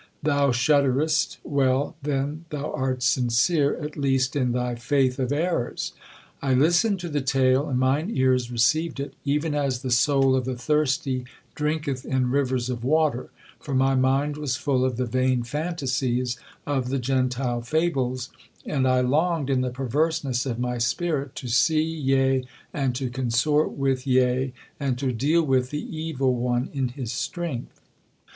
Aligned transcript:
Thou 0.23 0.51
shudderest—well, 0.51 1.95
then, 2.01 2.45
thou 2.49 2.71
art 2.71 3.03
sincere, 3.03 3.75
at 3.75 3.95
least, 3.95 4.35
in 4.35 4.51
thy 4.51 4.73
faith 4.73 5.19
of 5.19 5.31
errors. 5.31 5.93
I 6.41 6.55
listened 6.55 6.99
to 7.01 7.07
the 7.07 7.21
tale, 7.21 7.69
and 7.69 7.77
mine 7.77 8.09
ears 8.11 8.49
received 8.51 8.99
it, 8.99 9.13
even 9.25 9.53
as 9.53 9.83
the 9.83 9.91
soul 9.91 10.35
of 10.35 10.45
the 10.45 10.55
thirsty 10.55 11.25
drinketh 11.53 12.03
in 12.03 12.31
rivers 12.31 12.67
of 12.67 12.83
water, 12.83 13.29
for 13.59 13.75
my 13.75 13.93
mind 13.93 14.37
was 14.37 14.55
full 14.55 14.83
of 14.83 14.97
the 14.97 15.05
vain 15.05 15.43
fantasies 15.43 16.35
of 16.65 16.89
the 16.89 16.97
Gentile 16.97 17.61
fables, 17.61 18.31
and 18.65 18.87
I 18.87 19.01
longed, 19.01 19.51
in 19.51 19.61
the 19.61 19.69
perverseness 19.69 20.47
of 20.47 20.57
my 20.57 20.79
spirit, 20.79 21.35
to 21.35 21.47
see, 21.47 21.83
yea, 21.83 22.43
and 22.73 22.95
to 22.95 23.11
consort 23.11 23.73
with, 23.73 24.07
yea, 24.07 24.51
and 24.79 24.97
to 24.97 25.11
deal 25.11 25.43
with, 25.43 25.69
the 25.69 25.95
evil 25.95 26.33
one 26.33 26.71
in 26.73 26.87
his 26.87 27.11
strength. 27.11 27.79